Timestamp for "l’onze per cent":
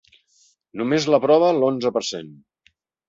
1.59-2.33